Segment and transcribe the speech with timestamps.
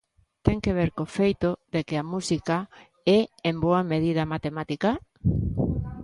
[0.45, 2.57] Ten que ver co feito de que a música
[3.17, 3.19] é,
[3.49, 4.91] en boa medida, matemática?